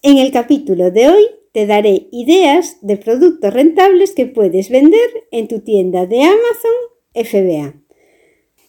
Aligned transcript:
En 0.00 0.16
el 0.18 0.30
capítulo 0.30 0.92
de 0.92 1.08
hoy 1.08 1.24
te 1.52 1.66
daré 1.66 2.06
ideas 2.12 2.76
de 2.82 2.98
productos 2.98 3.52
rentables 3.52 4.12
que 4.12 4.26
puedes 4.26 4.70
vender 4.70 5.26
en 5.32 5.48
tu 5.48 5.58
tienda 5.58 6.06
de 6.06 6.22
Amazon 6.22 6.70
FBA. 7.14 7.74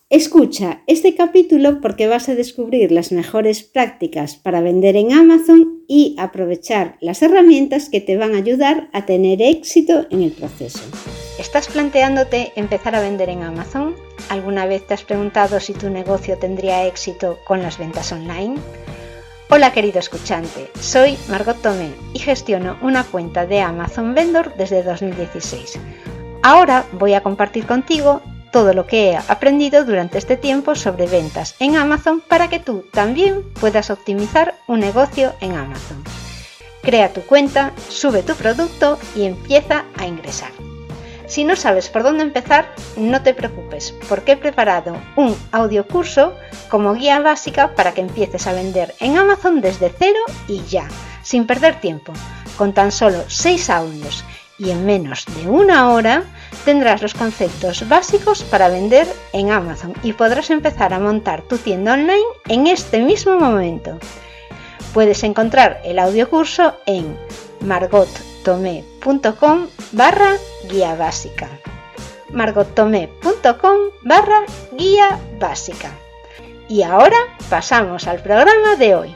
Escucha 0.10 0.82
este 0.88 1.14
capítulo 1.14 1.82
porque 1.82 2.08
vas 2.08 2.30
a 2.30 2.36
descubrir 2.36 2.92
las 2.92 3.12
mejores 3.12 3.62
prácticas 3.62 4.38
para 4.38 4.62
vender 4.62 4.96
en 4.96 5.14
Amazon 5.14 5.84
y 5.88 6.16
aprovechar 6.18 6.98
las 7.00 7.22
herramientas 7.22 7.90
que 7.90 8.02
te 8.02 8.18
van 8.18 8.34
a 8.34 8.40
ayudar 8.40 8.90
a 8.92 9.06
tener 9.06 9.40
éxito 9.44 10.08
en 10.10 10.24
el 10.24 10.32
proceso. 10.32 10.80
¿Estás 11.38 11.68
planteándote 11.68 12.54
empezar 12.56 12.96
a 12.96 13.02
vender 13.02 13.30
en 13.30 13.44
Amazon? 13.44 13.94
¿Alguna 14.30 14.66
vez 14.66 14.88
te 14.88 14.96
has 14.96 15.04
preguntado 15.04 15.60
si 15.60 15.74
tu 15.74 15.92
negocio 15.92 16.40
tendría 16.40 16.88
éxito 16.88 17.38
con 17.46 17.62
las 17.62 17.78
ventas 17.78 18.12
online? 18.12 18.56
Hola 19.52 19.74
querido 19.74 19.98
escuchante, 19.98 20.70
soy 20.80 21.18
Margot 21.28 21.60
Tomé 21.60 21.92
y 22.14 22.20
gestiono 22.20 22.78
una 22.84 23.04
cuenta 23.04 23.48
de 23.48 23.62
Amazon 23.62 24.14
Vendor 24.14 24.54
desde 24.58 24.84
2016. 24.84 25.80
Ahora 26.44 26.86
voy 26.92 27.16
a 27.16 27.24
compartir 27.24 27.66
contigo 27.66 28.22
todo 28.52 28.74
lo 28.74 28.86
que 28.86 29.10
he 29.10 29.18
aprendido 29.18 29.86
durante 29.86 30.20
este 30.20 30.38
tiempo 30.38 30.76
sobre 30.76 31.08
ventas 31.08 31.56
en 31.58 31.78
Amazon 31.78 32.22
para 32.22 32.48
que 32.48 32.60
tú 32.60 32.86
también 32.94 33.42
puedas 33.60 33.90
optimizar 33.90 34.54
un 34.68 34.82
negocio 34.82 35.34
en 35.42 35.56
Amazon. 35.56 36.04
Crea 36.84 37.12
tu 37.12 37.22
cuenta, 37.22 37.74
sube 37.90 38.22
tu 38.22 38.36
producto 38.36 39.00
y 39.16 39.24
empieza 39.24 39.86
a 39.98 40.06
ingresar. 40.06 40.52
Si 41.30 41.44
no 41.44 41.56
sabes 41.56 41.90
por 41.90 42.02
dónde 42.02 42.24
empezar, 42.24 42.74
no 42.98 43.22
te 43.22 43.36
preocupes, 43.36 43.94
porque 44.10 44.32
he 44.32 44.38
preparado 44.38 44.98
un 45.16 45.38
audio 45.52 45.88
curso 45.88 46.34
como 46.70 46.96
guía 46.96 47.20
básica 47.20 47.76
para 47.76 47.94
que 47.94 48.02
empieces 48.02 48.48
a 48.48 48.54
vender 48.54 48.96
en 49.00 49.16
Amazon 49.16 49.62
desde 49.62 49.94
cero 49.96 50.20
y 50.48 50.64
ya, 50.66 50.88
sin 51.22 51.46
perder 51.46 51.80
tiempo, 51.80 52.14
con 52.58 52.74
tan 52.74 52.92
solo 52.92 53.24
6 53.28 53.70
audios 53.70 54.26
y 54.58 54.72
en 54.72 54.88
menos 54.88 55.26
de 55.36 55.48
una 55.48 55.92
hora 55.92 56.24
tendrás 56.66 57.04
los 57.04 57.14
conceptos 57.14 57.88
básicos 57.88 58.44
para 58.44 58.68
vender 58.68 59.08
en 59.32 59.52
Amazon 59.52 59.94
y 60.02 60.14
podrás 60.14 60.50
empezar 60.50 60.96
a 60.96 61.00
montar 61.00 61.44
tu 61.44 61.58
tienda 61.58 61.94
online 61.94 62.26
en 62.48 62.66
este 62.66 63.02
mismo 63.02 63.40
momento. 63.40 64.00
Puedes 64.96 65.24
encontrar 65.24 65.80
el 65.86 66.00
audio 66.00 66.28
curso 66.28 66.74
en 66.88 67.16
margottomé.com 68.46 69.68
barra 69.92 70.38
guía 70.70 70.96
básica 70.96 71.50
margottomé.com 72.32 73.78
barra 74.04 74.46
guía 74.78 75.20
básica 75.40 75.98
y 76.70 76.84
ahora 76.84 77.18
pasamos 77.50 78.08
al 78.08 78.22
programa 78.22 78.76
de 78.76 78.96
hoy. 78.96 79.10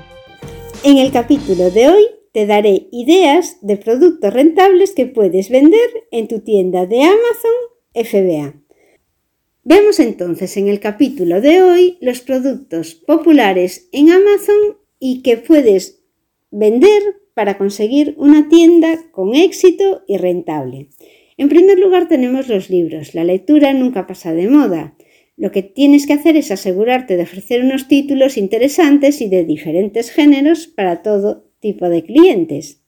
En 0.84 0.98
el 0.98 1.12
capítulo 1.12 1.70
de 1.70 1.88
hoy 1.88 2.04
te 2.34 2.48
daré 2.48 2.88
ideas 2.92 3.58
de 3.62 3.78
productos 3.78 4.34
rentables 4.34 4.92
que 4.92 5.06
puedes 5.06 5.50
vender 5.50 5.90
en 6.12 6.28
tu 6.28 6.40
tienda 6.40 6.86
de 6.86 7.04
Amazon 7.04 7.52
FBA. 7.94 8.56
Veamos 9.64 10.00
entonces 10.00 10.58
en 10.58 10.68
el 10.68 10.80
capítulo 10.80 11.40
de 11.40 11.62
hoy 11.62 11.98
los 12.02 12.22
productos 12.22 12.96
populares 12.96 13.88
en 13.92 14.12
Amazon 14.12 14.78
y 15.00 15.22
que 15.22 15.38
puedes 15.38 16.02
vender 16.50 17.23
para 17.34 17.58
conseguir 17.58 18.16
una 18.18 18.50
tienda 18.50 19.00
con 19.12 19.36
éxito 19.36 20.04
y 20.08 20.18
rentable. 20.18 20.90
En 21.38 21.50
primer 21.50 21.80
lugar 21.80 22.08
tenemos 22.08 22.48
los 22.48 22.70
libros. 22.70 23.16
La 23.16 23.24
lectura 23.24 23.74
nunca 23.74 24.06
pasa 24.06 24.34
de 24.34 24.48
moda. 24.48 24.96
Lo 25.36 25.52
que 25.52 25.64
tienes 25.64 26.06
que 26.06 26.14
hacer 26.14 26.38
es 26.38 26.52
asegurarte 26.52 27.18
de 27.18 27.24
ofrecer 27.24 27.64
unos 27.64 27.88
títulos 27.88 28.38
interesantes 28.38 29.20
y 29.22 29.30
de 29.30 29.44
diferentes 29.44 30.12
géneros 30.12 30.68
para 30.68 31.02
todo 31.02 31.50
tipo 31.60 31.90
de 31.90 32.04
clientes. 32.04 32.84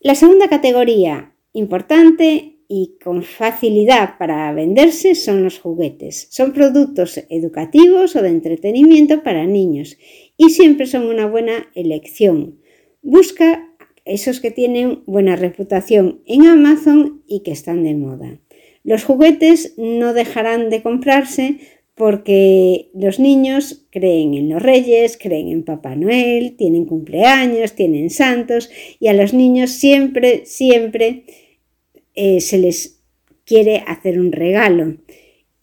La 0.00 0.14
segunda 0.14 0.48
categoría 0.48 1.34
importante 1.54 2.58
y 2.68 2.98
con 3.02 3.22
facilidad 3.22 4.18
para 4.18 4.52
venderse 4.52 5.14
son 5.14 5.42
los 5.42 5.58
juguetes. 5.58 6.28
Son 6.30 6.52
productos 6.52 7.24
educativos 7.30 8.16
o 8.16 8.22
de 8.22 8.28
entretenimiento 8.28 9.22
para 9.22 9.46
niños 9.46 9.96
y 10.36 10.50
siempre 10.50 10.86
son 10.86 11.06
una 11.06 11.26
buena 11.26 11.70
elección. 11.74 12.58
Busca 13.04 13.68
esos 14.06 14.40
que 14.40 14.50
tienen 14.50 15.02
buena 15.04 15.36
reputación 15.36 16.22
en 16.24 16.46
Amazon 16.46 17.22
y 17.28 17.40
que 17.40 17.52
están 17.52 17.84
de 17.84 17.94
moda. 17.94 18.38
Los 18.82 19.04
juguetes 19.04 19.74
no 19.76 20.14
dejarán 20.14 20.70
de 20.70 20.80
comprarse 20.80 21.58
porque 21.94 22.88
los 22.94 23.20
niños 23.20 23.86
creen 23.90 24.32
en 24.32 24.48
los 24.48 24.62
reyes, 24.62 25.18
creen 25.20 25.48
en 25.48 25.64
Papá 25.64 25.96
Noel, 25.96 26.56
tienen 26.56 26.86
cumpleaños, 26.86 27.74
tienen 27.74 28.08
santos 28.08 28.70
y 28.98 29.08
a 29.08 29.12
los 29.12 29.34
niños 29.34 29.72
siempre, 29.72 30.46
siempre 30.46 31.24
eh, 32.14 32.40
se 32.40 32.56
les 32.56 33.02
quiere 33.44 33.84
hacer 33.86 34.18
un 34.18 34.32
regalo. 34.32 34.96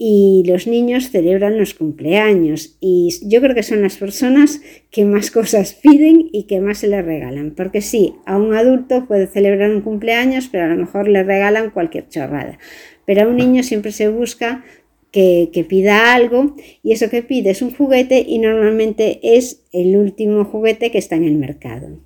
Y 0.03 0.41
los 0.47 0.65
niños 0.65 1.11
celebran 1.11 1.59
los 1.59 1.75
cumpleaños 1.75 2.75
y 2.81 3.19
yo 3.21 3.39
creo 3.39 3.53
que 3.53 3.61
son 3.61 3.83
las 3.83 3.97
personas 3.97 4.59
que 4.89 5.05
más 5.05 5.29
cosas 5.39 5.75
piden 5.75 6.27
y 6.31 6.45
que 6.47 6.59
más 6.59 6.79
se 6.79 6.87
les 6.87 7.05
regalan. 7.05 7.51
Porque 7.51 7.81
sí, 7.81 8.15
a 8.25 8.37
un 8.37 8.55
adulto 8.55 9.05
puede 9.05 9.27
celebrar 9.27 9.69
un 9.69 9.81
cumpleaños, 9.81 10.49
pero 10.51 10.63
a 10.65 10.69
lo 10.69 10.75
mejor 10.75 11.07
le 11.07 11.21
regalan 11.21 11.69
cualquier 11.69 12.09
chorrada. 12.09 12.57
Pero 13.05 13.21
a 13.21 13.27
un 13.27 13.35
niño 13.35 13.61
siempre 13.61 13.91
se 13.91 14.09
busca 14.09 14.63
que, 15.11 15.65
pida 15.69 16.15
algo 16.15 16.55
y 16.81 16.93
eso 16.93 17.11
que 17.11 17.21
pide 17.21 17.51
es 17.51 17.61
un 17.61 17.71
juguete 17.71 18.25
y 18.27 18.39
normalmente 18.39 19.19
es 19.21 19.61
el 19.71 19.95
último 19.97 20.45
juguete 20.45 20.89
que 20.89 20.97
está 20.97 21.15
en 21.15 21.25
el 21.25 21.35
mercado. 21.35 21.99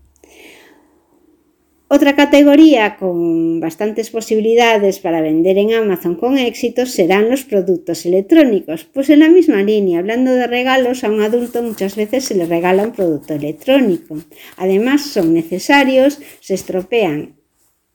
Otra 1.88 2.16
categoría 2.16 2.98
con 2.98 3.60
bastantes 3.60 4.10
posibilidades 4.10 4.98
para 4.98 5.22
vender 5.22 5.60
en 5.60 5.72
Amazon 5.72 6.16
con 6.16 6.40
éxito 6.40 6.88
serán 6.88 7.30
los 7.30 7.44
productos 7.44 8.08
electrónicos. 8.08 8.86
Pues 8.86 9.12
en 9.12 9.20
la 9.20 9.30
misma 9.30 9.62
línea, 9.62 10.00
hablando 10.00 10.34
de 10.34 10.48
regalos, 10.48 11.04
a 11.04 11.12
un 11.12 11.22
adulto 11.22 11.62
muchas 11.62 11.96
veces 11.96 12.24
se 12.24 12.34
le 12.34 12.48
regala 12.48 12.82
un 12.82 12.92
producto 12.92 13.36
electrónico. 13.36 14.18
Además 14.58 15.06
son 15.06 15.36
necesarios, 15.36 16.20
se 16.40 16.56
estropean 16.56 17.36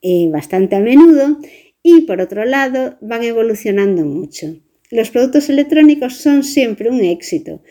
eh, 0.02 0.28
bastante 0.30 0.76
a 0.76 0.80
menudo 0.80 1.38
y 1.82 2.02
por 2.02 2.20
otro 2.20 2.44
lado 2.44 2.96
van 3.00 3.24
evolucionando 3.24 4.04
mucho. 4.04 4.54
Los 4.92 5.10
productos 5.10 5.48
electrónicos 5.48 6.16
son 6.16 6.44
siempre 6.44 6.90
un 6.90 7.00
éxito. 7.00 7.62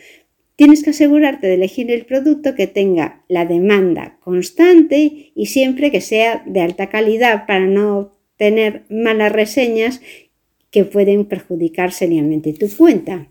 Tienes 0.60 0.84
que 0.84 0.90
asegurarte 0.90 1.46
de 1.46 1.54
elegir 1.54 1.90
el 1.90 2.04
producto 2.04 2.54
que 2.54 2.66
tenga 2.66 3.24
la 3.28 3.46
demanda 3.46 4.18
constante 4.20 5.32
y 5.34 5.46
siempre 5.46 5.90
que 5.90 6.02
sea 6.02 6.42
de 6.44 6.60
alta 6.60 6.90
calidad 6.90 7.46
para 7.46 7.64
no 7.64 8.12
tener 8.36 8.84
malas 8.90 9.32
reseñas 9.32 10.02
que 10.70 10.84
pueden 10.84 11.24
perjudicar 11.24 11.92
seriamente 11.92 12.52
tu 12.52 12.68
cuenta. 12.76 13.26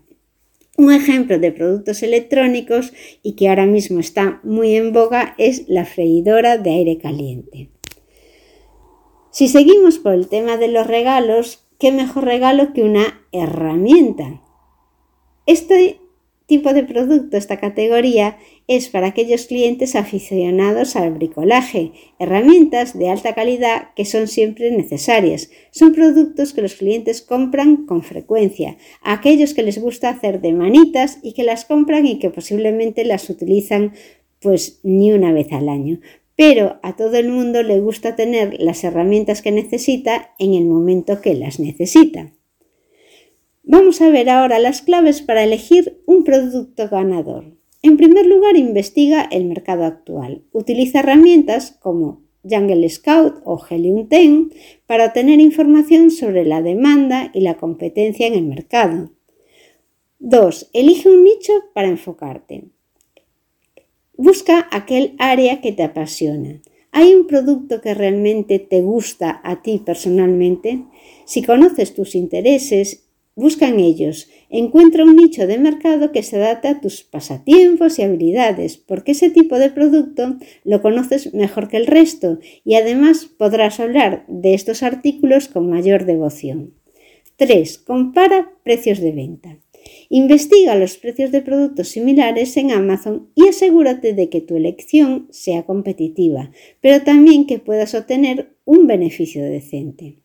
Un 0.76 0.92
ejemplo 0.92 1.38
de 1.38 1.52
productos 1.52 2.02
electrónicos 2.02 2.92
y 3.22 3.36
que 3.36 3.48
ahora 3.48 3.66
mismo 3.66 4.00
está 4.00 4.40
muy 4.42 4.74
en 4.74 4.92
boga 4.92 5.36
es 5.38 5.68
la 5.68 5.84
freidora 5.84 6.58
de 6.58 6.70
aire 6.70 6.98
caliente. 6.98 7.70
Si 9.30 9.46
seguimos 9.46 10.00
por 10.00 10.14
el 10.14 10.26
tema 10.26 10.56
de 10.56 10.66
los 10.66 10.84
regalos, 10.88 11.64
qué 11.78 11.92
mejor 11.92 12.24
regalo 12.24 12.72
que 12.72 12.82
una 12.82 13.24
herramienta. 13.30 14.42
Este 15.46 16.00
tipo 16.50 16.74
de 16.74 16.82
producto, 16.82 17.36
esta 17.36 17.60
categoría, 17.60 18.36
es 18.66 18.88
para 18.88 19.06
aquellos 19.06 19.46
clientes 19.46 19.94
aficionados 19.94 20.96
al 20.96 21.12
bricolaje, 21.12 21.92
herramientas 22.18 22.98
de 22.98 23.08
alta 23.08 23.36
calidad 23.36 23.94
que 23.94 24.04
son 24.04 24.26
siempre 24.26 24.72
necesarias. 24.72 25.50
Son 25.70 25.94
productos 25.94 26.52
que 26.52 26.60
los 26.60 26.74
clientes 26.74 27.22
compran 27.22 27.86
con 27.86 28.02
frecuencia, 28.02 28.76
aquellos 29.00 29.54
que 29.54 29.62
les 29.62 29.80
gusta 29.80 30.08
hacer 30.08 30.40
de 30.40 30.52
manitas 30.52 31.20
y 31.22 31.34
que 31.34 31.44
las 31.44 31.64
compran 31.64 32.04
y 32.04 32.18
que 32.18 32.30
posiblemente 32.30 33.04
las 33.04 33.30
utilizan 33.30 33.92
pues 34.40 34.80
ni 34.82 35.12
una 35.12 35.32
vez 35.32 35.52
al 35.52 35.68
año 35.68 36.00
pero 36.36 36.80
a 36.82 36.96
todo 36.96 37.16
el 37.16 37.28
mundo 37.28 37.62
le 37.62 37.80
gusta 37.80 38.16
tener 38.16 38.56
las 38.58 38.82
herramientas 38.82 39.42
que 39.42 39.52
necesita 39.52 40.32
en 40.38 40.54
el 40.54 40.64
momento 40.64 41.20
que 41.20 41.34
las 41.34 41.60
necesita. 41.60 42.32
Vamos 43.72 44.00
a 44.00 44.10
ver 44.10 44.28
ahora 44.28 44.58
las 44.58 44.82
claves 44.82 45.22
para 45.22 45.44
elegir 45.44 46.02
un 46.04 46.24
producto 46.24 46.88
ganador. 46.88 47.56
En 47.82 47.96
primer 47.96 48.26
lugar, 48.26 48.56
investiga 48.56 49.22
el 49.22 49.44
mercado 49.44 49.84
actual. 49.84 50.42
Utiliza 50.50 50.98
herramientas 50.98 51.78
como 51.78 52.24
Jungle 52.42 52.88
Scout 52.88 53.40
o 53.44 53.64
Helium 53.64 54.08
10 54.08 54.58
para 54.88 55.06
obtener 55.06 55.38
información 55.38 56.10
sobre 56.10 56.44
la 56.44 56.62
demanda 56.62 57.30
y 57.32 57.42
la 57.42 57.58
competencia 57.58 58.26
en 58.26 58.34
el 58.34 58.46
mercado. 58.46 59.12
2. 60.18 60.70
Elige 60.72 61.08
un 61.08 61.22
nicho 61.22 61.52
para 61.72 61.86
enfocarte. 61.86 62.64
Busca 64.16 64.66
aquel 64.72 65.14
área 65.20 65.60
que 65.60 65.70
te 65.70 65.84
apasiona. 65.84 66.60
¿Hay 66.90 67.14
un 67.14 67.28
producto 67.28 67.80
que 67.80 67.94
realmente 67.94 68.58
te 68.58 68.80
gusta 68.80 69.40
a 69.44 69.62
ti 69.62 69.78
personalmente? 69.78 70.86
Si 71.24 71.44
conoces 71.44 71.94
tus 71.94 72.16
intereses, 72.16 73.06
Busca 73.40 73.68
en 73.68 73.80
ellos, 73.80 74.28
encuentra 74.50 75.02
un 75.02 75.16
nicho 75.16 75.46
de 75.46 75.56
mercado 75.56 76.12
que 76.12 76.22
se 76.22 76.36
adapte 76.36 76.68
a 76.68 76.78
tus 76.82 77.04
pasatiempos 77.04 77.98
y 77.98 78.02
habilidades, 78.02 78.76
porque 78.76 79.12
ese 79.12 79.30
tipo 79.30 79.58
de 79.58 79.70
producto 79.70 80.36
lo 80.62 80.82
conoces 80.82 81.32
mejor 81.32 81.68
que 81.68 81.78
el 81.78 81.86
resto 81.86 82.38
y 82.66 82.74
además 82.74 83.30
podrás 83.38 83.80
hablar 83.80 84.26
de 84.28 84.52
estos 84.52 84.82
artículos 84.82 85.48
con 85.48 85.70
mayor 85.70 86.04
devoción. 86.04 86.74
3. 87.36 87.78
Compara 87.78 88.52
precios 88.62 89.00
de 89.00 89.12
venta. 89.12 89.58
Investiga 90.10 90.74
los 90.74 90.98
precios 90.98 91.32
de 91.32 91.40
productos 91.40 91.88
similares 91.88 92.58
en 92.58 92.72
Amazon 92.72 93.30
y 93.34 93.48
asegúrate 93.48 94.12
de 94.12 94.28
que 94.28 94.42
tu 94.42 94.54
elección 94.54 95.28
sea 95.30 95.62
competitiva, 95.62 96.50
pero 96.82 97.02
también 97.04 97.46
que 97.46 97.58
puedas 97.58 97.94
obtener 97.94 98.50
un 98.66 98.86
beneficio 98.86 99.42
decente. 99.42 100.19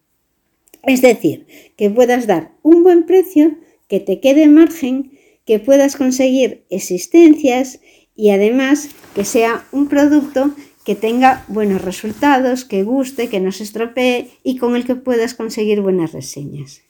Es 0.86 1.02
decir, 1.02 1.48
que 1.78 1.90
puedas 1.90 2.28
dar 2.28 2.54
un 2.62 2.84
buen 2.84 3.06
precio, 3.06 3.58
que 3.88 4.00
te 4.00 4.20
quede 4.20 4.48
margen, 4.48 5.12
que 5.46 5.60
puedas 5.60 5.96
conseguir 5.96 6.66
existencias 6.70 7.80
y 8.16 8.30
además 8.30 8.90
que 9.14 9.26
sea 9.26 9.66
un 9.72 9.88
producto 9.88 10.52
que 10.86 10.96
tenga 10.96 11.44
buenos 11.48 11.82
resultados, 11.82 12.64
que 12.64 12.84
guste, 12.84 13.28
que 13.28 13.40
no 13.40 13.52
se 13.52 13.64
estropee 13.64 14.30
y 14.44 14.58
con 14.58 14.76
el 14.76 14.86
que 14.86 14.96
puedas 14.96 15.34
conseguir 15.34 15.82
buenas 15.82 16.14
reseñas. 16.14 16.82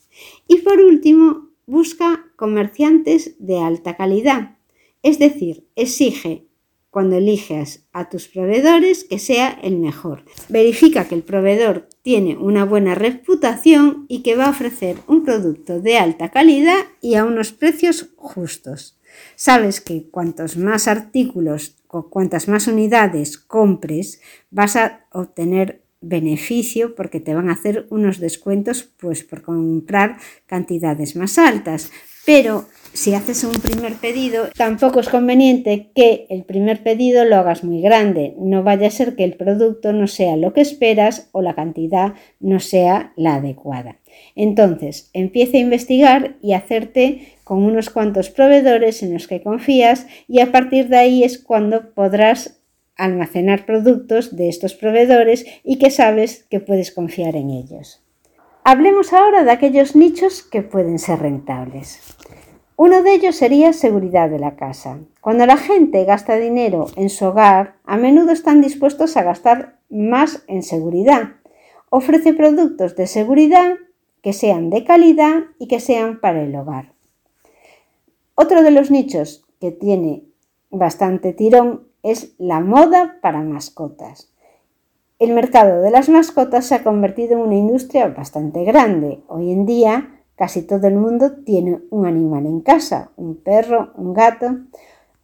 Y 0.46 0.58
por 0.58 0.80
último, 0.80 1.50
busca 1.66 2.26
comerciantes 2.36 3.34
de 3.38 3.58
alta 3.58 3.96
calidad, 3.96 4.56
es 5.02 5.18
decir, 5.18 5.66
exige 5.76 6.46
cuando 6.96 7.16
eliges 7.16 7.86
a 7.92 8.08
tus 8.08 8.26
proveedores 8.26 9.04
que 9.04 9.18
sea 9.18 9.50
el 9.62 9.76
mejor. 9.76 10.24
Verifica 10.48 11.04
que 11.06 11.14
el 11.14 11.24
proveedor 11.24 11.90
tiene 12.00 12.38
una 12.38 12.64
buena 12.64 12.94
reputación 12.94 14.06
y 14.08 14.22
que 14.22 14.34
va 14.34 14.46
a 14.46 14.50
ofrecer 14.52 14.96
un 15.06 15.22
producto 15.22 15.78
de 15.78 15.98
alta 15.98 16.30
calidad 16.30 16.86
y 17.02 17.16
a 17.16 17.26
unos 17.26 17.52
precios 17.52 18.14
justos. 18.16 18.98
Sabes 19.34 19.82
que 19.82 20.08
cuantos 20.08 20.56
más 20.56 20.88
artículos 20.88 21.76
o 21.88 22.08
cuantas 22.08 22.48
más 22.48 22.66
unidades 22.66 23.36
compres, 23.36 24.22
vas 24.50 24.76
a 24.76 25.06
obtener 25.12 25.82
beneficio 26.08 26.94
porque 26.94 27.20
te 27.20 27.34
van 27.34 27.48
a 27.48 27.54
hacer 27.54 27.86
unos 27.90 28.20
descuentos 28.20 28.88
pues 28.98 29.24
por 29.24 29.42
comprar 29.42 30.18
cantidades 30.46 31.16
más 31.16 31.38
altas. 31.38 31.90
Pero 32.26 32.66
si 32.92 33.14
haces 33.14 33.44
un 33.44 33.52
primer 33.52 33.94
pedido, 33.94 34.48
tampoco 34.56 34.98
es 34.98 35.08
conveniente 35.08 35.90
que 35.94 36.26
el 36.28 36.42
primer 36.42 36.82
pedido 36.82 37.24
lo 37.24 37.36
hagas 37.36 37.62
muy 37.62 37.80
grande. 37.80 38.34
No 38.38 38.64
vaya 38.64 38.88
a 38.88 38.90
ser 38.90 39.14
que 39.14 39.22
el 39.22 39.34
producto 39.34 39.92
no 39.92 40.08
sea 40.08 40.36
lo 40.36 40.52
que 40.52 40.60
esperas 40.60 41.28
o 41.30 41.40
la 41.40 41.54
cantidad 41.54 42.14
no 42.40 42.58
sea 42.58 43.12
la 43.16 43.36
adecuada. 43.36 43.98
Entonces, 44.34 45.08
empieza 45.12 45.56
a 45.56 45.60
investigar 45.60 46.36
y 46.42 46.54
hacerte 46.54 47.36
con 47.44 47.62
unos 47.62 47.90
cuantos 47.90 48.30
proveedores 48.30 49.04
en 49.04 49.12
los 49.12 49.28
que 49.28 49.42
confías 49.42 50.08
y 50.26 50.40
a 50.40 50.50
partir 50.50 50.88
de 50.88 50.96
ahí 50.96 51.22
es 51.22 51.38
cuando 51.38 51.94
podrás 51.94 52.55
almacenar 52.96 53.66
productos 53.66 54.36
de 54.36 54.48
estos 54.48 54.74
proveedores 54.74 55.46
y 55.62 55.78
que 55.78 55.90
sabes 55.90 56.44
que 56.50 56.60
puedes 56.60 56.90
confiar 56.92 57.36
en 57.36 57.50
ellos. 57.50 58.02
Hablemos 58.64 59.12
ahora 59.12 59.44
de 59.44 59.52
aquellos 59.52 59.94
nichos 59.94 60.42
que 60.42 60.62
pueden 60.62 60.98
ser 60.98 61.20
rentables. 61.20 62.00
Uno 62.74 63.02
de 63.02 63.14
ellos 63.14 63.36
sería 63.36 63.72
seguridad 63.72 64.28
de 64.28 64.38
la 64.38 64.56
casa. 64.56 64.98
Cuando 65.20 65.46
la 65.46 65.56
gente 65.56 66.04
gasta 66.04 66.36
dinero 66.36 66.86
en 66.96 67.08
su 67.08 67.24
hogar, 67.26 67.76
a 67.84 67.96
menudo 67.96 68.32
están 68.32 68.60
dispuestos 68.60 69.16
a 69.16 69.22
gastar 69.22 69.78
más 69.88 70.42
en 70.46 70.62
seguridad. 70.62 71.36
Ofrece 71.90 72.34
productos 72.34 72.96
de 72.96 73.06
seguridad 73.06 73.76
que 74.20 74.32
sean 74.32 74.68
de 74.70 74.84
calidad 74.84 75.44
y 75.58 75.68
que 75.68 75.80
sean 75.80 76.20
para 76.20 76.42
el 76.42 76.54
hogar. 76.54 76.92
Otro 78.34 78.62
de 78.62 78.72
los 78.72 78.90
nichos 78.90 79.46
que 79.60 79.70
tiene 79.70 80.24
bastante 80.70 81.32
tirón 81.32 81.86
es 82.10 82.34
la 82.38 82.60
moda 82.60 83.18
para 83.20 83.42
mascotas. 83.42 84.32
El 85.18 85.32
mercado 85.32 85.80
de 85.80 85.90
las 85.90 86.08
mascotas 86.08 86.66
se 86.66 86.74
ha 86.74 86.82
convertido 86.82 87.34
en 87.34 87.40
una 87.40 87.56
industria 87.56 88.08
bastante 88.08 88.64
grande. 88.64 89.22
Hoy 89.28 89.50
en 89.50 89.66
día 89.66 90.16
Casi 90.36 90.62
todo 90.62 90.86
el 90.86 90.96
mundo 90.96 91.32
tiene 91.44 91.80
un 91.90 92.04
animal 92.04 92.44
en 92.44 92.60
casa, 92.60 93.10
un 93.16 93.36
perro, 93.36 93.92
un 93.96 94.12
gato, 94.12 94.58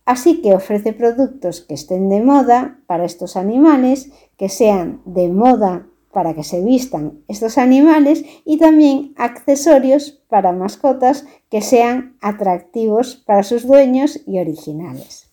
así 0.06 0.40
que 0.40 0.54
ofrece 0.54 0.94
productos 0.94 1.60
que 1.60 1.74
estén 1.74 2.08
de 2.08 2.22
moda 2.22 2.78
para 2.86 3.04
estos 3.04 3.36
animales, 3.36 4.10
que 4.38 4.48
sean 4.48 5.02
de 5.04 5.28
moda 5.28 5.86
para 6.12 6.34
que 6.34 6.44
se 6.44 6.62
vistan 6.62 7.20
estos 7.28 7.58
animales 7.58 8.24
y 8.46 8.56
también 8.56 9.12
accesorios 9.16 10.22
para 10.28 10.52
mascotas 10.52 11.26
que 11.50 11.60
sean 11.60 12.16
atractivos 12.22 13.16
para 13.16 13.42
sus 13.42 13.66
dueños 13.66 14.20
y 14.26 14.38
originales. 14.38 15.28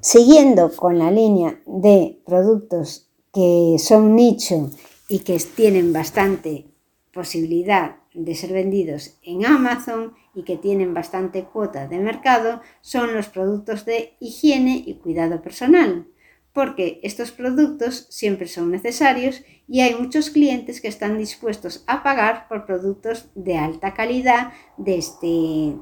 Siguiendo 0.00 0.70
con 0.74 0.98
la 0.98 1.10
línea 1.10 1.60
de 1.66 2.20
productos 2.24 3.08
que 3.32 3.76
son 3.78 4.14
nicho 4.14 4.70
y 5.08 5.20
que 5.20 5.38
tienen 5.38 5.92
bastante 5.92 6.66
posibilidad 7.12 7.96
de 8.14 8.34
ser 8.34 8.52
vendidos 8.52 9.18
en 9.22 9.44
Amazon 9.44 10.14
y 10.34 10.42
que 10.44 10.56
tienen 10.56 10.94
bastante 10.94 11.44
cuota 11.44 11.86
de 11.86 11.98
mercado 11.98 12.60
son 12.80 13.14
los 13.14 13.28
productos 13.28 13.84
de 13.84 14.14
higiene 14.20 14.82
y 14.86 14.94
cuidado 14.94 15.42
personal, 15.42 16.06
porque 16.52 17.00
estos 17.02 17.30
productos 17.30 18.06
siempre 18.10 18.48
son 18.48 18.70
necesarios 18.70 19.42
y 19.66 19.80
hay 19.80 19.94
muchos 19.94 20.30
clientes 20.30 20.80
que 20.80 20.88
están 20.88 21.18
dispuestos 21.18 21.84
a 21.86 22.02
pagar 22.02 22.48
por 22.48 22.66
productos 22.66 23.28
de 23.34 23.56
alta 23.56 23.94
calidad 23.94 24.52
de, 24.76 24.98
este, 24.98 25.74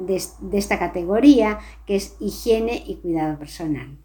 de 0.00 0.58
esta 0.58 0.78
categoría 0.78 1.58
que 1.86 1.96
es 1.96 2.16
higiene 2.20 2.82
y 2.86 2.96
cuidado 2.96 3.38
personal. 3.38 3.98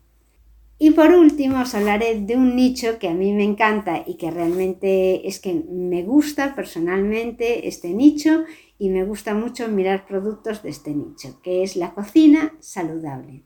Y 0.78 0.92
por 0.92 1.12
último 1.12 1.62
os 1.62 1.74
hablaré 1.74 2.20
de 2.20 2.36
un 2.36 2.56
nicho 2.56 3.00
que 3.00 3.08
a 3.08 3.14
mí 3.14 3.32
me 3.32 3.46
encanta 3.46 4.04
y 4.06 4.16
que 4.16 4.30
realmente 4.30 5.26
es 5.26 5.40
que 5.40 5.54
me 5.54 6.04
gusta 6.04 6.54
personalmente 6.54 7.70
este 7.70 7.92
nicho 7.94 8.44
y 8.78 8.90
me 8.90 9.06
gusta 9.06 9.34
mucho 9.34 9.70
mirar 9.70 10.06
productos 10.06 10.64
de 10.64 10.70
este 10.70 10.94
nicho, 10.94 11.40
que 11.42 11.64
es 11.64 11.78
la 11.78 11.94
cocina 11.94 12.54
saludable. 12.60 13.44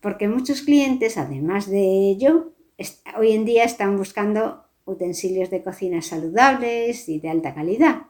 Porque 0.00 0.26
muchos 0.26 0.62
clientes, 0.62 1.18
además 1.18 1.68
de 1.68 2.10
ello, 2.10 2.54
hoy 3.18 3.32
en 3.32 3.44
día 3.44 3.64
están 3.64 3.98
buscando 3.98 4.64
utensilios 4.86 5.50
de 5.50 5.62
cocina 5.62 6.00
saludables 6.00 7.10
y 7.10 7.18
de 7.20 7.28
alta 7.28 7.54
calidad. 7.54 8.02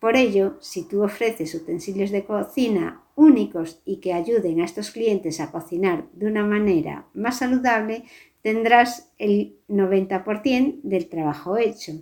Por 0.00 0.16
ello, 0.16 0.56
si 0.60 0.86
tú 0.86 1.02
ofreces 1.02 1.54
utensilios 1.54 2.10
de 2.10 2.24
cocina 2.24 3.02
únicos 3.14 3.80
y 3.84 3.96
que 3.96 4.12
ayuden 4.12 4.60
a 4.60 4.64
estos 4.64 4.90
clientes 4.90 5.40
a 5.40 5.50
cocinar 5.50 6.06
de 6.12 6.26
una 6.26 6.44
manera 6.44 7.06
más 7.14 7.38
saludable, 7.38 8.04
tendrás 8.42 9.10
el 9.18 9.56
90% 9.68 10.80
del 10.82 11.08
trabajo 11.08 11.56
hecho. 11.56 11.92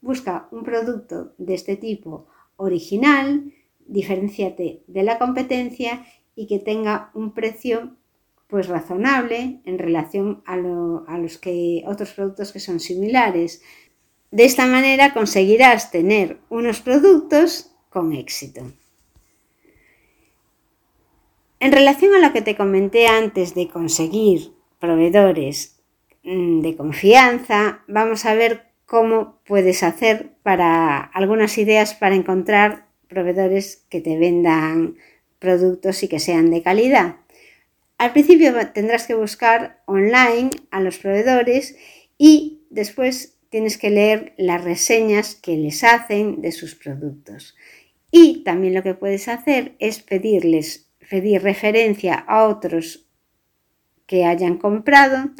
Busca 0.00 0.48
un 0.50 0.64
producto 0.64 1.34
de 1.38 1.54
este 1.54 1.76
tipo 1.76 2.26
original, 2.56 3.52
diferenciate 3.86 4.82
de 4.86 5.02
la 5.02 5.18
competencia 5.18 6.04
y 6.34 6.46
que 6.46 6.58
tenga 6.58 7.10
un 7.14 7.34
precio 7.34 7.96
pues 8.48 8.68
razonable 8.68 9.60
en 9.64 9.78
relación 9.78 10.42
a, 10.44 10.56
los 10.56 11.40
otros 11.86 12.12
productos 12.12 12.52
que 12.52 12.60
son 12.60 12.80
similares. 12.80 13.62
De 14.32 14.46
esta 14.46 14.66
manera 14.66 15.12
conseguirás 15.12 15.90
tener 15.90 16.38
unos 16.48 16.80
productos 16.80 17.70
con 17.90 18.14
éxito. 18.14 18.72
En 21.60 21.70
relación 21.70 22.14
a 22.14 22.18
lo 22.18 22.32
que 22.32 22.40
te 22.40 22.56
comenté 22.56 23.06
antes 23.06 23.54
de 23.54 23.68
conseguir 23.68 24.54
proveedores 24.78 25.82
mm, 26.24 26.62
de 26.62 26.74
confianza, 26.76 27.84
vamos 27.86 28.24
a 28.24 28.34
ver 28.34 28.72
cómo 28.86 29.38
puedes 29.44 29.82
hacer 29.82 30.32
para 30.42 30.98
algunas 30.98 31.58
ideas 31.58 31.92
para 31.94 32.14
encontrar 32.14 32.88
proveedores 33.08 33.84
que 33.90 34.00
te 34.00 34.16
vendan 34.16 34.96
productos 35.38 36.02
y 36.02 36.08
que 36.08 36.18
sean 36.18 36.50
de 36.50 36.62
calidad. 36.62 37.16
Al 37.98 38.12
principio 38.12 38.54
tendrás 38.72 39.06
que 39.06 39.14
buscar 39.14 39.82
online 39.84 40.48
a 40.70 40.80
los 40.80 40.96
proveedores 40.96 41.76
y 42.16 42.62
después 42.70 43.31
tienes 43.52 43.76
que 43.76 43.90
leer 43.90 44.32
las 44.38 44.64
reseñas 44.64 45.34
que 45.34 45.58
les 45.58 45.84
hacen 45.84 46.40
de 46.40 46.52
sus 46.52 46.74
productos. 46.74 47.54
Y 48.10 48.42
también 48.44 48.72
lo 48.72 48.82
que 48.82 48.94
puedes 48.94 49.28
hacer 49.28 49.76
es 49.78 50.00
pedirles, 50.00 50.88
pedir 51.10 51.42
referencia 51.42 52.14
a 52.14 52.48
otros 52.48 53.06
que 54.06 54.24
hayan 54.24 54.56
comprado 54.56 55.32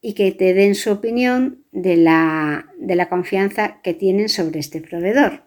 y 0.00 0.14
que 0.14 0.32
te 0.32 0.54
den 0.54 0.74
su 0.74 0.92
opinión 0.92 1.62
de 1.72 1.98
la, 1.98 2.72
de 2.78 2.96
la 2.96 3.10
confianza 3.10 3.82
que 3.82 3.92
tienen 3.92 4.30
sobre 4.30 4.58
este 4.58 4.80
proveedor. 4.80 5.42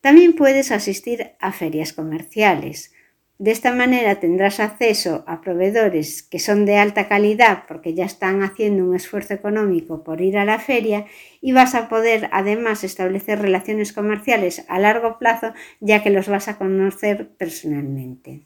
También 0.00 0.32
puedes 0.34 0.72
asistir 0.72 1.30
a 1.38 1.52
ferias 1.52 1.92
comerciales, 1.92 2.92
De 3.38 3.50
esta 3.50 3.74
manera 3.74 4.20
tendrás 4.20 4.60
acceso 4.60 5.24
a 5.26 5.40
proveedores 5.40 6.22
que 6.22 6.38
son 6.38 6.64
de 6.66 6.76
alta 6.76 7.08
calidad 7.08 7.64
porque 7.66 7.92
ya 7.92 8.04
están 8.04 8.44
haciendo 8.44 8.84
un 8.84 8.94
esfuerzo 8.94 9.34
económico 9.34 10.04
por 10.04 10.20
ir 10.20 10.38
a 10.38 10.44
la 10.44 10.60
feria 10.60 11.06
y 11.40 11.52
vas 11.52 11.74
a 11.74 11.88
poder 11.88 12.28
además 12.30 12.84
establecer 12.84 13.40
relaciones 13.40 13.92
comerciales 13.92 14.64
a 14.68 14.78
largo 14.78 15.18
plazo 15.18 15.52
ya 15.80 16.00
que 16.00 16.10
los 16.10 16.28
vas 16.28 16.46
a 16.46 16.58
conocer 16.58 17.28
personalmente. 17.36 18.42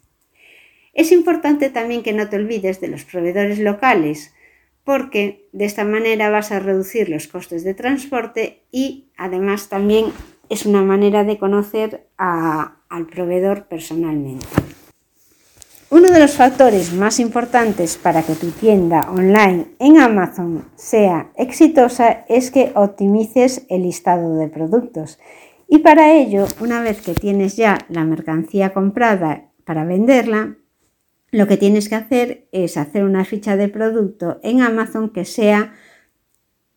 Es 0.93 1.11
importante 1.11 1.69
también 1.69 2.01
que 2.01 2.13
no 2.13 2.27
te 2.27 2.37
olvides 2.37 2.81
de 2.81 2.87
los 2.87 3.05
proveedores 3.05 3.59
locales 3.59 4.33
porque 4.83 5.47
de 5.51 5.65
esta 5.65 5.85
manera 5.85 6.31
vas 6.31 6.51
a 6.51 6.59
reducir 6.59 7.09
los 7.09 7.27
costes 7.27 7.63
de 7.63 7.75
transporte 7.75 8.63
y 8.71 9.09
además 9.17 9.69
también 9.69 10.07
es 10.49 10.65
una 10.65 10.81
manera 10.81 11.23
de 11.23 11.37
conocer 11.37 12.07
al 12.89 13.05
proveedor 13.05 13.67
personalmente. 13.67 14.47
Uno 15.91 16.11
de 16.11 16.19
los 16.19 16.33
factores 16.33 16.93
más 16.93 17.19
importantes 17.19 17.97
para 17.97 18.21
que 18.21 18.35
tu 18.35 18.51
tienda 18.51 19.09
online 19.09 19.65
en 19.79 19.97
Amazon 19.97 20.65
sea 20.75 21.31
exitosa 21.35 22.25
es 22.29 22.51
que 22.51 22.71
optimices 22.75 23.65
el 23.69 23.83
listado 23.83 24.35
de 24.35 24.49
productos. 24.49 25.17
Y 25.67 25.79
para 25.79 26.13
ello, 26.13 26.45
una 26.59 26.81
vez 26.81 27.01
que 27.01 27.15
tienes 27.15 27.55
ya 27.55 27.79
la 27.89 28.03
mercancía 28.03 28.71
comprada 28.71 29.49
para 29.65 29.83
venderla, 29.83 30.57
lo 31.31 31.47
que 31.47 31.57
tienes 31.57 31.89
que 31.89 31.95
hacer 31.95 32.47
es 32.51 32.77
hacer 32.77 33.03
una 33.03 33.25
ficha 33.25 33.55
de 33.55 33.67
producto 33.67 34.39
en 34.43 34.61
Amazon 34.61 35.09
que 35.09 35.25
sea 35.25 35.73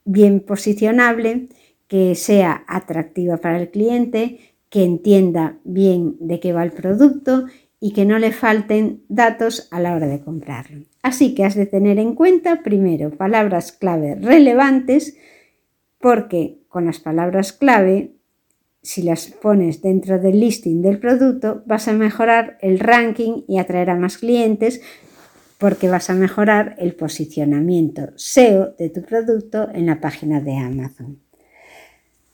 bien 0.05 0.41
posicionable, 0.41 1.49
que 1.87 2.15
sea 2.15 2.65
atractiva 2.67 3.37
para 3.37 3.61
el 3.61 3.71
cliente, 3.71 4.52
que 4.73 4.85
entienda 4.85 5.59
bien 5.65 6.17
de 6.19 6.41
qué 6.41 6.55
va 6.55 6.65
el 6.65 6.73
producto 6.73 7.45
y 7.79 7.93
que 7.93 8.07
no 8.07 8.19
le 8.19 8.33
falten 8.33 9.03
datos 9.11 9.69
a 9.71 9.79
la 9.79 9.95
hora 9.95 10.07
de 10.07 10.23
comprarlo. 10.23 10.87
Así 11.03 11.35
que 11.35 11.45
has 11.45 11.55
de 11.55 11.67
tener 11.67 11.99
en 11.99 12.15
cuenta 12.15 12.63
primero 12.63 13.11
palabras 13.11 13.73
clave 13.73 14.15
relevantes 14.15 15.19
porque 15.99 16.63
con 16.69 16.87
las 16.87 17.01
palabras 17.01 17.53
clave, 17.53 18.13
si 18.81 19.03
las 19.03 19.27
pones 19.27 19.83
dentro 19.83 20.19
del 20.19 20.41
listing 20.41 20.81
del 20.81 20.99
producto, 20.99 21.63
vas 21.67 21.87
a 21.87 21.93
mejorar 21.93 22.57
el 22.63 22.79
ranking 22.79 23.43
y 23.47 23.59
atraer 23.59 23.91
a 23.91 23.97
más 23.97 24.17
clientes 24.17 24.81
porque 25.59 25.91
vas 25.91 26.09
a 26.09 26.15
mejorar 26.15 26.77
el 26.79 26.95
posicionamiento 26.95 28.09
SEO 28.17 28.75
de 28.79 28.89
tu 28.89 29.03
producto 29.03 29.69
en 29.75 29.85
la 29.85 30.01
página 30.01 30.41
de 30.41 30.57
Amazon. 30.57 31.19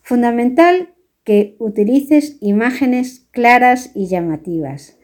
Fundamental 0.03 0.95
que 1.29 1.57
utilices 1.59 2.39
imágenes 2.41 3.29
claras 3.33 3.91
y 3.95 4.07
llamativas 4.07 4.99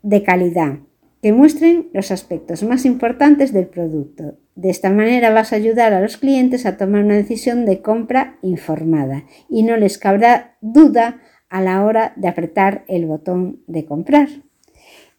de 0.00 0.22
calidad, 0.22 0.78
que 1.20 1.34
muestren 1.34 1.90
los 1.92 2.10
aspectos 2.10 2.62
más 2.62 2.86
importantes 2.86 3.52
del 3.52 3.66
producto. 3.66 4.38
De 4.54 4.70
esta 4.70 4.88
manera 4.88 5.28
vas 5.34 5.52
a 5.52 5.56
ayudar 5.56 5.92
a 5.92 6.00
los 6.00 6.16
clientes 6.16 6.64
a 6.64 6.78
tomar 6.78 7.04
una 7.04 7.16
decisión 7.16 7.66
de 7.66 7.82
compra 7.82 8.38
informada 8.40 9.26
y 9.50 9.62
no 9.62 9.76
les 9.76 9.98
cabrá 9.98 10.56
duda 10.62 11.20
a 11.50 11.60
la 11.60 11.84
hora 11.84 12.14
de 12.16 12.28
apretar 12.28 12.86
el 12.88 13.04
botón 13.04 13.60
de 13.66 13.84
comprar. 13.84 14.30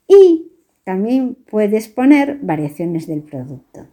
Y 0.08 0.54
también 0.84 1.36
puedes 1.36 1.88
poner 1.88 2.40
variaciones 2.42 3.06
del 3.06 3.22
producto. 3.22 3.86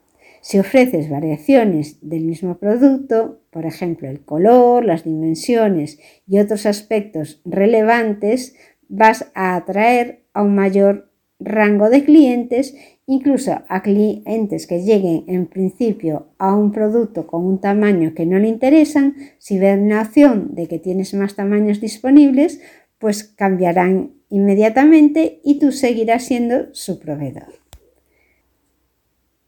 Si 0.48 0.58
ofreces 0.58 1.10
variaciones 1.10 1.98
del 2.00 2.24
mismo 2.24 2.56
producto, 2.56 3.42
por 3.50 3.66
ejemplo 3.66 4.08
el 4.08 4.24
color, 4.24 4.82
las 4.82 5.04
dimensiones 5.04 5.98
y 6.26 6.38
otros 6.38 6.64
aspectos 6.64 7.42
relevantes, 7.44 8.54
vas 8.88 9.30
a 9.34 9.56
atraer 9.56 10.24
a 10.32 10.42
un 10.42 10.54
mayor 10.54 11.12
rango 11.38 11.90
de 11.90 12.02
clientes, 12.02 12.74
incluso 13.04 13.60
a 13.68 13.82
clientes 13.82 14.66
que 14.66 14.80
lleguen 14.80 15.24
en 15.28 15.48
principio 15.48 16.28
a 16.38 16.56
un 16.56 16.72
producto 16.72 17.26
con 17.26 17.44
un 17.44 17.60
tamaño 17.60 18.14
que 18.14 18.24
no 18.24 18.38
le 18.38 18.48
interesan, 18.48 19.16
si 19.36 19.58
ven 19.58 19.90
la 19.90 20.00
opción 20.00 20.54
de 20.54 20.66
que 20.66 20.78
tienes 20.78 21.12
más 21.12 21.36
tamaños 21.36 21.78
disponibles, 21.78 22.62
pues 22.96 23.22
cambiarán 23.22 24.12
inmediatamente 24.30 25.42
y 25.44 25.58
tú 25.58 25.72
seguirás 25.72 26.24
siendo 26.24 26.72
su 26.72 26.98
proveedor. 26.98 27.67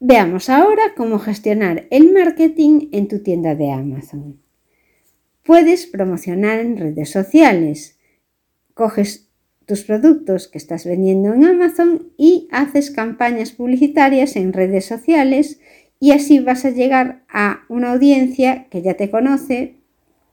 Veamos 0.03 0.49
ahora 0.49 0.81
cómo 0.97 1.19
gestionar 1.19 1.85
el 1.91 2.11
marketing 2.11 2.89
en 2.91 3.07
tu 3.07 3.19
tienda 3.19 3.53
de 3.53 3.69
Amazon. 3.71 4.41
Puedes 5.43 5.85
promocionar 5.85 6.59
en 6.59 6.75
redes 6.75 7.11
sociales. 7.11 7.99
Coges 8.73 9.29
tus 9.67 9.83
productos 9.83 10.47
que 10.47 10.57
estás 10.57 10.85
vendiendo 10.85 11.35
en 11.35 11.45
Amazon 11.45 12.07
y 12.17 12.47
haces 12.51 12.89
campañas 12.89 13.51
publicitarias 13.51 14.37
en 14.37 14.53
redes 14.53 14.85
sociales 14.85 15.59
y 15.99 16.13
así 16.13 16.39
vas 16.39 16.65
a 16.65 16.71
llegar 16.71 17.23
a 17.29 17.59
una 17.69 17.91
audiencia 17.91 18.65
que 18.71 18.81
ya 18.81 18.95
te 18.95 19.11
conoce 19.11 19.75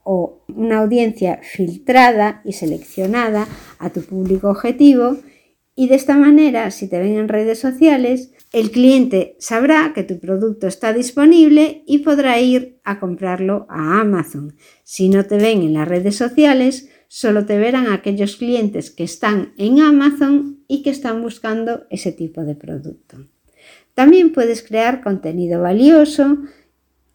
o 0.03 0.41
una 0.49 0.79
audiencia 0.79 1.41
filtrada 1.43 2.41
y 2.43 2.55
seleccionada 2.55 3.47
a 3.79 3.91
tu 3.91 4.01
público 4.01 4.49
objetivo 4.49 5.19
y 5.78 5.87
de 5.87 5.94
esta 5.94 6.16
manera 6.16 6.73
si 6.73 6.88
te 6.88 6.99
ven 6.99 7.16
en 7.16 7.28
redes 7.28 7.61
sociales 7.61 8.32
el 8.52 8.73
cliente 8.73 9.37
sabrá 9.38 9.92
que 9.94 10.02
tu 10.02 10.18
producto 10.18 10.66
está 10.66 10.92
disponible 10.92 11.85
y 11.87 11.99
podrá 11.99 12.40
ir 12.40 12.80
a 12.82 12.99
comprarlo 12.99 13.64
a 13.68 14.00
Amazon. 14.00 14.56
Si 14.82 15.08
no 15.08 15.25
te 15.26 15.37
ven 15.37 15.62
en 15.62 15.75
las 15.75 15.87
redes 15.87 16.16
sociales, 16.16 16.88
solo 17.06 17.47
te 17.47 17.58
verán 17.58 17.87
aquellos 17.92 18.35
clientes 18.35 18.90
que 18.90 19.04
están 19.04 19.52
en 19.56 19.78
Amazon 19.80 20.64
y 20.66 20.82
que 20.82 20.90
están 20.90 21.23
buscando 21.23 21.85
ese 21.90 22.11
tipo 22.11 22.42
de 22.42 22.56
producto. 22.56 23.28
También 23.94 24.32
puedes 24.32 24.64
crear 24.64 25.00
contenido 25.00 25.61
valioso 25.62 26.38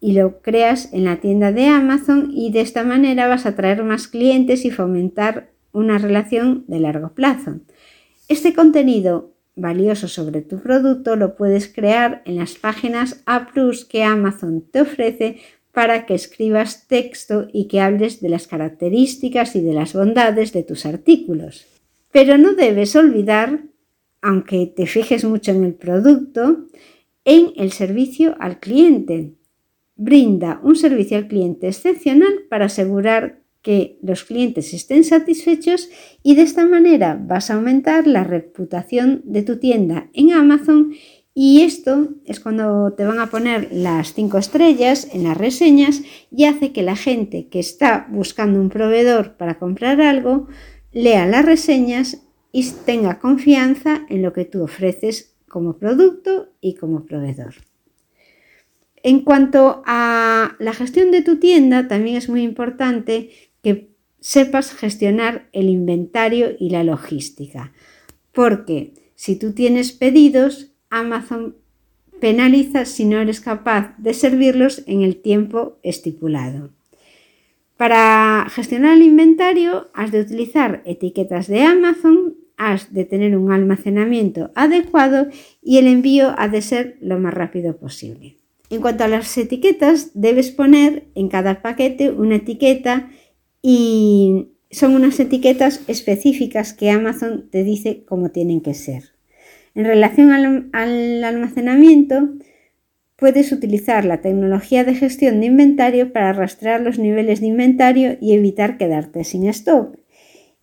y 0.00 0.12
lo 0.12 0.40
creas 0.40 0.90
en 0.94 1.04
la 1.04 1.20
tienda 1.20 1.52
de 1.52 1.66
Amazon 1.66 2.30
y 2.32 2.50
de 2.50 2.62
esta 2.62 2.82
manera 2.82 3.28
vas 3.28 3.44
a 3.44 3.50
atraer 3.50 3.84
más 3.84 4.08
clientes 4.08 4.64
y 4.64 4.70
fomentar 4.70 5.50
una 5.72 5.98
relación 5.98 6.64
de 6.66 6.80
largo 6.80 7.12
plazo. 7.12 7.60
Este 8.26 8.54
contenido 8.54 9.34
valioso 9.54 10.08
sobre 10.08 10.40
tu 10.40 10.60
producto 10.60 11.14
lo 11.14 11.36
puedes 11.36 11.68
crear 11.68 12.22
en 12.24 12.36
las 12.36 12.54
páginas 12.54 13.22
A 13.26 13.48
que 13.88 14.02
Amazon 14.02 14.64
te 14.70 14.80
ofrece 14.80 15.38
para 15.72 16.06
que 16.06 16.14
escribas 16.14 16.86
texto 16.88 17.48
y 17.52 17.66
que 17.68 17.80
hables 17.80 18.20
de 18.20 18.30
las 18.30 18.46
características 18.46 19.56
y 19.56 19.60
de 19.60 19.74
las 19.74 19.92
bondades 19.92 20.52
de 20.52 20.62
tus 20.62 20.86
artículos. 20.86 21.66
Pero 22.12 22.38
no 22.38 22.54
debes 22.54 22.96
olvidar, 22.96 23.64
aunque 24.22 24.72
te 24.74 24.86
fijes 24.86 25.24
mucho 25.24 25.50
en 25.50 25.64
el 25.64 25.74
producto, 25.74 26.66
en 27.24 27.52
el 27.56 27.72
servicio 27.72 28.36
al 28.40 28.58
cliente. 28.58 29.34
Brinda 29.96 30.60
un 30.62 30.76
servicio 30.76 31.18
al 31.18 31.28
cliente 31.28 31.68
excepcional 31.68 32.44
para 32.48 32.66
asegurar 32.66 33.43
que 33.64 33.98
los 34.02 34.24
clientes 34.24 34.74
estén 34.74 35.04
satisfechos 35.04 35.88
y 36.22 36.36
de 36.36 36.42
esta 36.42 36.66
manera 36.66 37.18
vas 37.20 37.50
a 37.50 37.54
aumentar 37.54 38.06
la 38.06 38.22
reputación 38.22 39.22
de 39.24 39.42
tu 39.42 39.56
tienda 39.58 40.10
en 40.12 40.32
Amazon 40.32 40.92
y 41.32 41.62
esto 41.62 42.10
es 42.26 42.40
cuando 42.40 42.92
te 42.92 43.04
van 43.04 43.18
a 43.18 43.30
poner 43.30 43.70
las 43.72 44.12
cinco 44.12 44.36
estrellas 44.36 45.08
en 45.14 45.24
las 45.24 45.38
reseñas 45.38 46.02
y 46.30 46.44
hace 46.44 46.72
que 46.72 46.82
la 46.82 46.94
gente 46.94 47.48
que 47.48 47.58
está 47.58 48.06
buscando 48.10 48.60
un 48.60 48.68
proveedor 48.68 49.38
para 49.38 49.58
comprar 49.58 50.02
algo 50.02 50.46
lea 50.92 51.26
las 51.26 51.46
reseñas 51.46 52.20
y 52.52 52.70
tenga 52.84 53.18
confianza 53.18 54.02
en 54.10 54.20
lo 54.20 54.34
que 54.34 54.44
tú 54.44 54.62
ofreces 54.62 55.34
como 55.48 55.78
producto 55.78 56.50
y 56.60 56.74
como 56.74 57.06
proveedor. 57.06 57.54
En 59.02 59.20
cuanto 59.20 59.82
a 59.86 60.56
la 60.58 60.72
gestión 60.72 61.10
de 61.10 61.22
tu 61.22 61.36
tienda, 61.36 61.88
también 61.88 62.16
es 62.16 62.28
muy 62.28 62.42
importante 62.42 63.30
que 63.64 63.90
sepas 64.20 64.72
gestionar 64.72 65.48
el 65.52 65.68
inventario 65.68 66.52
y 66.58 66.70
la 66.70 66.84
logística, 66.84 67.72
porque 68.32 68.94
si 69.16 69.36
tú 69.36 69.52
tienes 69.52 69.92
pedidos, 69.92 70.70
Amazon 70.90 71.56
penaliza 72.20 72.84
si 72.84 73.04
no 73.04 73.18
eres 73.18 73.40
capaz 73.40 73.94
de 73.98 74.14
servirlos 74.14 74.82
en 74.86 75.02
el 75.02 75.16
tiempo 75.16 75.78
estipulado. 75.82 76.70
Para 77.76 78.46
gestionar 78.50 78.96
el 78.96 79.02
inventario 79.02 79.88
has 79.92 80.12
de 80.12 80.20
utilizar 80.20 80.82
etiquetas 80.84 81.48
de 81.48 81.62
Amazon, 81.62 82.36
has 82.56 82.94
de 82.94 83.04
tener 83.04 83.36
un 83.36 83.52
almacenamiento 83.52 84.52
adecuado 84.54 85.26
y 85.60 85.78
el 85.78 85.88
envío 85.88 86.34
ha 86.38 86.48
de 86.48 86.62
ser 86.62 86.96
lo 87.00 87.18
más 87.18 87.34
rápido 87.34 87.76
posible. 87.76 88.36
En 88.70 88.80
cuanto 88.80 89.04
a 89.04 89.08
las 89.08 89.36
etiquetas, 89.36 90.12
debes 90.14 90.50
poner 90.50 91.04
en 91.14 91.28
cada 91.28 91.62
paquete 91.62 92.10
una 92.10 92.36
etiqueta 92.36 93.10
y 93.66 94.50
son 94.70 94.94
unas 94.94 95.18
etiquetas 95.18 95.80
específicas 95.88 96.74
que 96.74 96.90
Amazon 96.90 97.48
te 97.50 97.64
dice 97.64 98.04
cómo 98.04 98.28
tienen 98.28 98.60
que 98.60 98.74
ser. 98.74 99.04
En 99.74 99.86
relación 99.86 100.32
al, 100.74 101.24
almacenamiento, 101.24 102.28
puedes 103.16 103.52
utilizar 103.52 104.04
la 104.04 104.20
tecnología 104.20 104.84
de 104.84 104.94
gestión 104.94 105.40
de 105.40 105.46
inventario 105.46 106.12
para 106.12 106.34
rastrear 106.34 106.82
los 106.82 106.98
niveles 106.98 107.40
de 107.40 107.46
inventario 107.46 108.18
y 108.20 108.34
evitar 108.34 108.76
quedarte 108.76 109.24
sin 109.24 109.48
stock. 109.48 109.96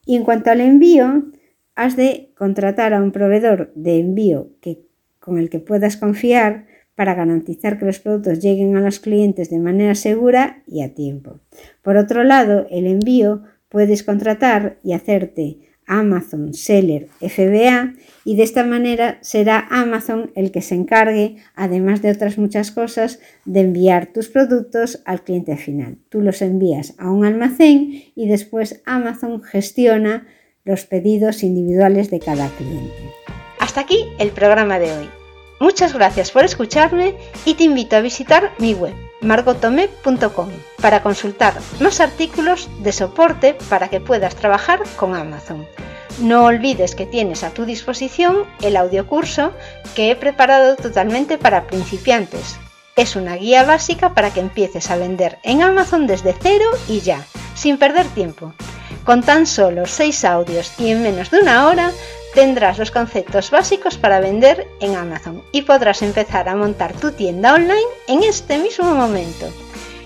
Y 0.06 0.16
en 0.16 0.24
cuanto 0.24 0.52
al 0.52 0.62
envío, 0.62 1.32
has 1.74 1.96
de 1.96 2.30
contratar 2.38 2.94
a 2.94 3.02
un 3.02 3.12
proveedor 3.12 3.72
de 3.74 3.98
envío 3.98 4.52
que, 4.62 4.84
con 5.20 5.40
el 5.40 5.50
que 5.50 5.58
puedas 5.58 5.98
confiar 5.98 6.68
para 7.02 7.16
garantizar 7.16 7.80
que 7.80 7.86
los 7.86 8.00
productos 8.00 8.42
lleguen 8.42 8.78
a 8.78 8.80
los 8.80 9.00
clientes 9.00 9.50
de 9.50 9.58
manera 9.58 9.96
segura 9.96 10.62
y 10.68 10.84
a 10.84 10.94
tiempo. 10.94 11.40
Por 11.82 11.98
otro 11.98 12.24
lado, 12.24 12.68
el 12.70 12.86
envío 12.86 13.42
puedes 13.70 14.04
contratar 14.04 14.78
y 14.84 14.94
hacerte 14.94 15.58
Amazon 15.88 16.54
Seller 16.54 17.08
FBA 17.20 17.96
y 18.24 18.36
de 18.36 18.44
esta 18.44 18.64
manera 18.64 19.18
será 19.22 19.68
Amazon 19.72 20.30
el 20.36 20.52
que 20.52 20.62
se 20.62 20.76
encargue, 20.76 21.38
además 21.56 22.04
de 22.04 22.12
otras 22.12 22.38
muchas 22.38 22.70
cosas, 22.70 23.20
de 23.46 23.62
enviar 23.62 24.14
tus 24.14 24.30
productos 24.30 25.02
al 25.06 25.24
cliente 25.24 25.58
final. 25.58 25.98
Tú 26.10 26.22
los 26.22 26.44
envías 26.44 26.94
a 27.00 27.10
un 27.10 27.26
almacén 27.26 28.12
y 28.14 28.28
después 28.28 28.84
Amazon 28.86 29.42
gestiona 29.42 30.28
los 30.66 30.86
pedidos 30.86 31.42
individuales 31.42 32.12
de 32.12 32.20
cada 32.20 32.48
cliente. 32.50 32.94
Hasta 33.58 33.82
aquí 33.82 34.06
el 34.20 34.30
programa 34.30 34.78
de 34.78 34.92
hoy. 34.92 35.21
Muchas 35.62 35.94
gracias 35.94 36.32
por 36.32 36.44
escucharme 36.44 37.14
y 37.46 37.54
te 37.54 37.66
invito 37.66 37.96
a 37.96 38.02
visitar 38.02 38.52
mi 38.58 38.74
web 38.74 38.96
margotome.com 39.22 40.50
para 40.82 41.04
consultar 41.04 41.54
más 41.80 42.00
artículos 42.00 42.68
de 42.80 42.92
soporte 42.92 43.56
para 43.70 43.88
que 43.88 44.02
puedas 44.02 44.36
trabajar 44.36 44.82
con 44.96 45.14
Amazon. 45.14 45.68
No 46.20 46.46
olvides 46.46 46.96
que 46.96 47.06
tienes 47.06 47.44
a 47.44 47.52
tu 47.52 47.66
disposición 47.66 48.46
el 48.64 48.76
audiocurso 48.76 49.52
que 49.94 50.10
he 50.10 50.16
preparado 50.16 50.78
totalmente 50.78 51.38
para 51.38 51.68
principiantes. 51.68 52.56
Es 52.96 53.16
una 53.16 53.36
guía 53.36 53.64
básica 53.64 54.16
para 54.16 54.34
que 54.34 54.40
empieces 54.40 54.90
a 54.90 54.98
vender 54.98 55.38
en 55.44 55.62
Amazon 55.62 56.08
desde 56.08 56.36
cero 56.42 56.66
y 56.88 57.02
ya, 57.02 57.24
sin 57.54 57.78
perder 57.78 58.08
tiempo. 58.08 58.56
Con 59.06 59.22
tan 59.22 59.46
solo 59.46 59.86
6 59.86 60.26
audios 60.26 60.72
y 60.80 60.90
en 60.90 61.04
menos 61.04 61.30
de 61.30 61.40
una 61.40 61.68
hora 61.68 61.92
tendrás 62.34 62.78
los 62.78 62.92
conceptos 62.92 63.52
básicos 63.52 63.98
para 63.98 64.20
vender 64.20 64.68
en 64.80 64.96
Amazon 64.96 65.44
y 65.52 65.64
podrás 65.64 66.02
empezar 66.02 66.50
a 66.50 66.56
montar 66.56 66.94
tu 66.94 67.12
tienda 67.12 67.54
online 67.54 67.82
en 68.08 68.24
este 68.24 68.58
mismo 68.58 68.94
momento. 68.94 69.48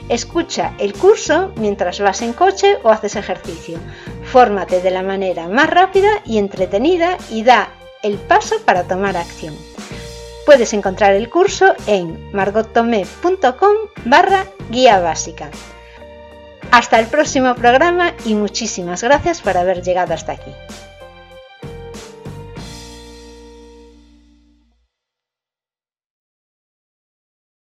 Escucha 0.10 0.74
el 0.78 0.94
curso 0.94 1.52
mientras 1.56 2.00
vas 2.00 2.22
en 2.22 2.34
coche 2.34 2.78
o 2.84 2.90
haces 2.90 3.16
ejercicio. 3.16 3.80
Fórmate 4.24 4.82
de 4.82 4.92
la 4.92 5.02
manera 5.02 5.48
más 5.48 5.70
rápida 5.70 6.10
y 6.26 6.38
entretenida 6.38 7.18
y 7.32 7.44
da 7.44 7.70
el 8.04 8.18
paso 8.18 8.56
para 8.66 8.84
tomar 8.84 9.18
acción. 9.18 9.56
Puedes 10.46 10.74
encontrar 10.74 11.16
el 11.16 11.30
curso 11.30 11.74
en 11.88 12.32
margotome.com 12.32 13.76
barra 14.06 14.46
guía 14.70 15.00
básica. 15.00 15.50
Hasta 16.70 17.00
el 17.00 17.08
próximo 17.08 17.56
programa 17.56 18.14
y 18.26 18.36
muchísimas 18.36 19.02
gracias 19.04 19.42
por 19.42 19.58
haber 19.58 19.82
llegado 19.82 20.14
hasta 20.14 20.34
aquí. 20.34 20.52